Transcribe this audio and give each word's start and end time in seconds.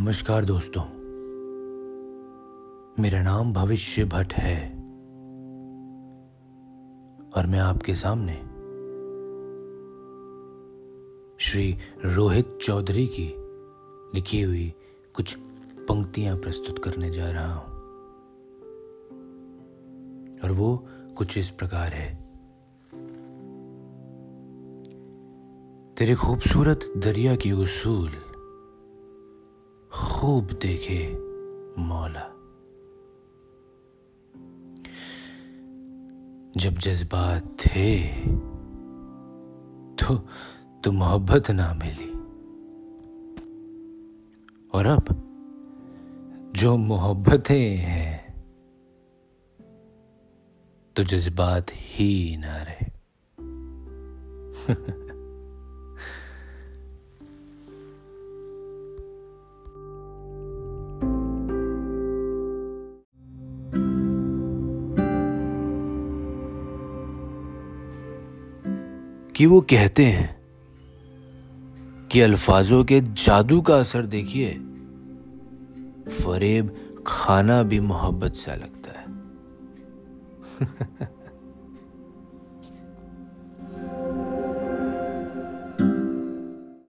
नमस्कार 0.00 0.44
दोस्तों। 0.44 0.82
मेरा 3.02 3.22
नाम 3.22 3.52
भविष्य 3.52 4.04
भट्ट 4.04 4.32
है। 4.32 4.70
और 7.36 7.46
मैं 7.46 7.58
आपके 7.58 7.94
सामने 7.94 8.32
श्री 11.44 11.76
रोहित 12.14 12.58
चौधरी 12.62 13.06
की 13.06 13.34
लिखी 14.14 14.42
हुई 14.42 14.74
कुछ 15.14 15.34
पंक्तियाँ 15.88 16.36
प्रस्तुत 16.36 16.84
करने 16.84 17.10
जा 17.10 17.30
रहा 17.30 17.54
हूँ। 17.54 17.74
और 20.44 20.52
वो 20.52 20.86
कुछ 21.16 21.38
इस 21.38 21.50
प्रकार 21.50 21.92
है। 21.92 22.16
तेरे 25.94 26.14
खूबसूरत 26.14 26.92
दरिया 26.96 27.36
की 27.36 27.52
उसूल 27.52 28.10
खूब 29.92 30.46
देखे, 30.46 31.12
मौला। 31.82 32.36
जब 36.56 36.70
जज्बात 36.70 37.56
थे 37.60 38.02
तो 39.94 40.28
तो 40.84 40.92
मोहब्बत 40.92 41.50
ना 41.50 41.74
मिली। 41.74 42.12
और 44.74 44.86
अब, 44.86 45.04
जो 46.56 46.76
मोहब्बतें 46.76 47.76
हैं 47.76 48.44
तो 50.96 51.02
जज्बात 51.04 51.66
ही 51.70 52.36
ना 52.36 52.62
रहे। 52.62 52.86
कि 69.40 69.46
वो 69.46 69.60
कहते 69.60 70.04
हैं 70.06 70.40
कि 72.08 72.20
अल्फाजों 72.20 72.84
के 72.84 73.00
जादू 73.00 73.60
का 73.60 73.76
असर 73.76 74.06
देखिए। 74.06 74.50
फरेब 76.10 76.94
खाना 77.06 77.62
भी 77.62 77.80
मोहब्बत 77.80 78.34
सा 78.34 78.54
लगता 78.54 79.00
है। 79.00 79.06